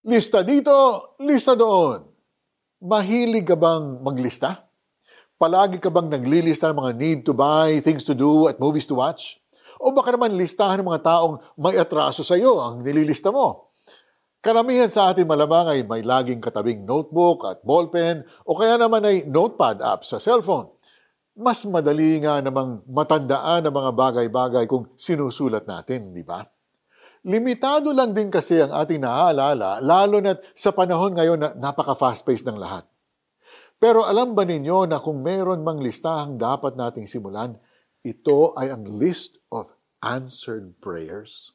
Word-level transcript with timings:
Lista 0.00 0.40
dito, 0.40 0.72
lista 1.20 1.52
doon. 1.52 2.00
Mahilig 2.80 3.44
ka 3.44 3.52
bang 3.52 4.00
maglista? 4.00 4.64
Palagi 5.36 5.76
ka 5.76 5.92
bang 5.92 6.08
naglilista 6.08 6.72
ng 6.72 6.80
mga 6.80 6.92
need 6.96 7.20
to 7.28 7.36
buy, 7.36 7.84
things 7.84 8.00
to 8.08 8.16
do, 8.16 8.48
at 8.48 8.56
movies 8.56 8.88
to 8.88 8.96
watch? 8.96 9.36
O 9.76 9.92
baka 9.92 10.16
naman 10.16 10.40
listahan 10.40 10.80
ng 10.80 10.88
mga 10.88 11.04
taong 11.04 11.44
may 11.60 11.76
atraso 11.76 12.24
sa 12.24 12.40
iyo 12.40 12.64
ang 12.64 12.80
nililista 12.80 13.28
mo? 13.28 13.76
Karamihan 14.40 14.88
sa 14.88 15.12
atin 15.12 15.28
malamang 15.28 15.68
ay 15.68 15.80
may 15.84 16.00
laging 16.00 16.40
katabing 16.40 16.88
notebook 16.88 17.44
at 17.44 17.60
ballpen 17.60 18.24
o 18.48 18.56
kaya 18.56 18.80
naman 18.80 19.04
ay 19.04 19.28
notepad 19.28 19.84
app 19.84 20.08
sa 20.08 20.16
cellphone. 20.16 20.72
Mas 21.36 21.60
madali 21.68 22.24
nga 22.24 22.40
namang 22.40 22.88
matandaan 22.88 23.68
ang 23.68 23.74
mga 23.76 23.92
bagay-bagay 23.92 24.64
kung 24.64 24.96
sinusulat 24.96 25.68
natin, 25.68 26.16
di 26.16 26.24
ba? 26.24 26.40
Limitado 27.20 27.92
lang 27.92 28.16
din 28.16 28.32
kasi 28.32 28.56
ang 28.56 28.72
ating 28.72 29.04
naaalala, 29.04 29.84
lalo 29.84 30.24
na 30.24 30.40
sa 30.56 30.72
panahon 30.72 31.12
ngayon 31.12 31.36
na 31.36 31.52
napaka-fast-paced 31.52 32.48
ng 32.48 32.56
lahat. 32.56 32.88
Pero 33.76 34.08
alam 34.08 34.32
ba 34.32 34.48
ninyo 34.48 34.88
na 34.88 35.04
kung 35.04 35.20
meron 35.20 35.60
mang 35.60 35.84
listahang 35.84 36.40
dapat 36.40 36.80
nating 36.80 37.04
simulan, 37.04 37.60
ito 38.00 38.56
ay 38.56 38.72
ang 38.72 38.88
list 38.88 39.36
of 39.52 39.68
answered 40.00 40.80
prayers? 40.80 41.52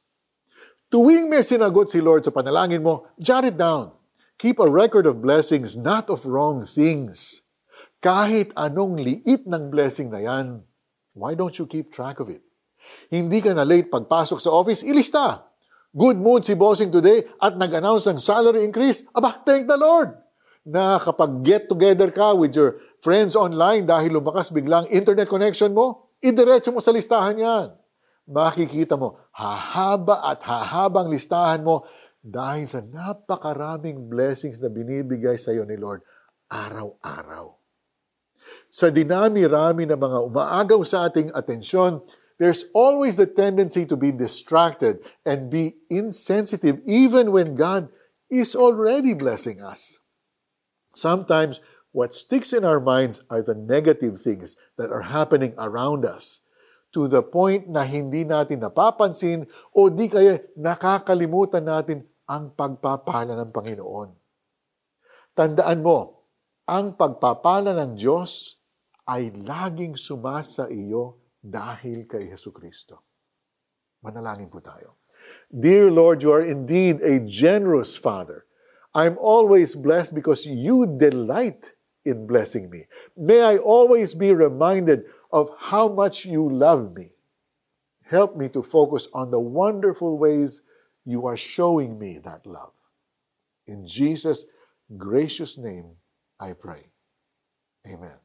Tuwing 0.93 1.33
may 1.33 1.41
sinagot 1.41 1.89
si 1.89 1.97
Lord 1.97 2.21
sa 2.21 2.29
panalangin 2.29 2.85
mo, 2.85 3.09
jot 3.17 3.49
it 3.49 3.57
down. 3.57 3.89
Keep 4.37 4.61
a 4.61 4.69
record 4.69 5.09
of 5.09 5.17
blessings, 5.17 5.73
not 5.73 6.13
of 6.13 6.29
wrong 6.29 6.61
things. 6.61 7.41
Kahit 8.05 8.53
anong 8.53 9.01
liit 9.01 9.49
ng 9.49 9.73
blessing 9.73 10.13
na 10.13 10.21
yan, 10.21 10.61
why 11.17 11.33
don't 11.33 11.57
you 11.57 11.65
keep 11.65 11.89
track 11.89 12.21
of 12.21 12.29
it? 12.29 12.45
Hindi 13.09 13.41
ka 13.41 13.57
na 13.57 13.65
late 13.65 13.89
pagpasok 13.89 14.37
sa 14.37 14.53
office, 14.53 14.85
ilista. 14.85 15.54
Good 15.95 16.19
mood 16.19 16.43
si 16.43 16.59
bossing 16.59 16.91
today 16.91 17.23
at 17.39 17.55
nag-announce 17.55 18.11
ng 18.11 18.19
salary 18.19 18.67
increase. 18.67 19.07
Aba, 19.15 19.39
thank 19.47 19.63
the 19.63 19.79
Lord! 19.79 20.11
Na 20.67 20.99
kapag 20.99 21.39
get 21.39 21.71
together 21.71 22.11
ka 22.11 22.35
with 22.35 22.51
your 22.51 22.83
friends 22.99 23.31
online 23.31 23.87
dahil 23.87 24.19
lumakas 24.19 24.51
biglang 24.51 24.91
internet 24.91 25.31
connection 25.31 25.71
mo, 25.71 26.11
idiretso 26.19 26.75
mo 26.75 26.83
sa 26.83 26.91
listahan 26.91 27.39
yan. 27.39 27.67
Makikita 28.27 28.99
mo, 28.99 29.23
hahaba 29.31 30.19
at 30.35 30.43
hahabang 30.43 31.07
listahan 31.07 31.63
mo 31.63 31.87
dahil 32.19 32.67
sa 32.67 32.83
napakaraming 32.83 34.11
blessings 34.11 34.59
na 34.59 34.67
binibigay 34.67 35.39
sa 35.39 35.55
iyo 35.55 35.63
ni 35.63 35.79
Lord 35.79 36.03
araw-araw. 36.51 37.55
Sa 38.67 38.91
dinami-rami 38.91 39.87
ng 39.87 39.95
mga 39.95 40.19
umaagaw 40.27 40.83
sa 40.83 41.07
ating 41.07 41.31
atensyon, 41.31 42.03
there's 42.37 42.65
always 42.73 43.15
the 43.15 43.25
tendency 43.25 43.85
to 43.85 43.95
be 43.95 44.11
distracted 44.11 44.99
and 45.25 45.49
be 45.49 45.79
insensitive 45.89 46.81
even 46.85 47.31
when 47.31 47.55
God 47.55 47.87
is 48.29 48.55
already 48.55 49.13
blessing 49.13 49.61
us. 49.61 49.99
Sometimes 50.95 51.61
what 51.95 52.13
sticks 52.13 52.51
in 52.51 52.67
our 52.67 52.79
minds 52.79 53.23
are 53.29 53.41
the 53.41 53.55
negative 53.55 54.19
things 54.19 54.59
that 54.77 54.91
are 54.91 55.07
happening 55.07 55.55
around 55.57 56.03
us 56.03 56.43
to 56.91 57.07
the 57.07 57.23
point 57.23 57.67
na 57.67 57.83
hindi 57.83 58.23
natin 58.23 58.63
napapansin 58.63 59.47
o 59.75 59.91
di 59.91 60.07
kaya 60.07 60.39
nakakalimutan 60.55 61.63
natin 61.63 62.03
ang 62.27 62.51
pagpapala 62.55 63.35
ng 63.35 63.51
Panginoon. 63.51 64.09
Tandaan 65.35 65.83
mo, 65.83 66.23
ang 66.65 66.95
pagpapala 66.95 67.75
ng 67.75 67.99
Diyos 67.99 68.57
ay 69.05 69.35
laging 69.35 69.99
sumasa 69.99 70.71
iyo 70.71 71.24
dahil 71.45 72.09
kay 72.09 72.25
Heso 72.25 72.49
Kristo. 72.49 73.05
Manalangin 74.01 74.49
po 74.49 74.57
tayo. 74.59 74.97
Dear 75.53 75.93
Lord, 75.93 76.21
you 76.25 76.33
are 76.33 76.41
indeed 76.41 77.01
a 77.01 77.21
generous 77.21 77.93
Father. 77.97 78.45
I'm 78.93 79.17
always 79.21 79.75
blessed 79.77 80.13
because 80.13 80.45
you 80.45 80.85
delight 80.97 81.73
in 82.05 82.25
blessing 82.25 82.69
me. 82.69 82.85
May 83.17 83.41
I 83.41 83.57
always 83.57 84.13
be 84.13 84.33
reminded 84.33 85.05
of 85.33 85.49
how 85.57 85.89
much 85.89 86.25
you 86.25 86.49
love 86.49 86.93
me. 86.93 87.13
Help 88.05 88.37
me 88.37 88.49
to 88.49 88.61
focus 88.61 89.07
on 89.13 89.31
the 89.31 89.41
wonderful 89.41 90.17
ways 90.17 90.61
you 91.03 91.25
are 91.25 91.37
showing 91.37 91.97
me 91.97 92.21
that 92.21 92.45
love. 92.45 92.73
In 93.65 93.85
Jesus' 93.85 94.45
gracious 94.97 95.57
name, 95.57 95.97
I 96.39 96.53
pray. 96.53 96.93
Amen 97.89 98.21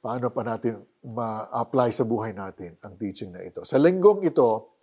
paano 0.00 0.30
pa 0.30 0.42
natin 0.46 0.80
ma-apply 1.06 1.90
sa 1.90 2.04
buhay 2.06 2.34
natin 2.34 2.78
ang 2.82 2.94
teaching 2.98 3.34
na 3.34 3.42
ito. 3.42 3.62
Sa 3.62 3.78
linggong 3.78 4.22
ito, 4.26 4.74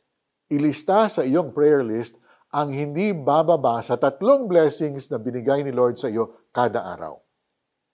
ilista 0.52 1.08
sa 1.08 1.24
iyong 1.24 1.52
prayer 1.56 1.84
list 1.84 2.20
ang 2.54 2.70
hindi 2.70 3.12
bababa 3.18 3.82
sa 3.82 3.98
tatlong 3.98 4.46
blessings 4.46 5.10
na 5.10 5.18
binigay 5.18 5.66
ni 5.66 5.74
Lord 5.74 5.98
sa 5.98 6.08
iyo 6.08 6.50
kada 6.54 6.86
araw. 6.86 7.18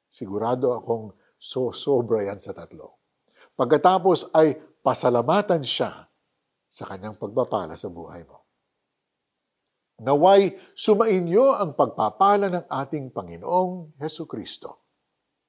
Sigurado 0.09 0.75
akong 0.75 1.16
so 1.40 1.72
sobra 1.72 2.28
yan 2.28 2.44
sa 2.44 2.52
tatlo. 2.52 3.00
Pagkatapos 3.56 4.36
ay 4.36 4.59
pasalamatan 4.84 5.63
siya 5.63 6.07
sa 6.68 6.84
kanyang 6.86 7.16
pagpapala 7.16 7.80
sa 7.80 7.88
buhay 7.88 8.28
mo. 8.28 8.44
Naway 10.00 10.56
sumainyo 10.75 11.59
ang 11.59 11.75
pagpapala 11.75 12.47
ng 12.47 12.66
ating 12.72 13.12
Panginoong 13.12 14.00
Heso 14.00 14.24
Kristo. 14.24 14.88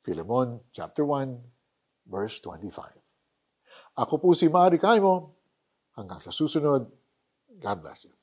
Philemon 0.03 0.59
chapter 0.75 1.07
1 1.07 1.60
verse 2.11 2.43
25. 2.43 2.99
Ako 3.97 4.19
po 4.19 4.35
si 4.35 4.51
Mari 4.51 4.77
Kaimo. 4.77 5.39
Hanggang 5.95 6.19
sa 6.19 6.35
susunod, 6.35 6.91
God 7.59 7.79
bless 7.81 8.07
you. 8.07 8.20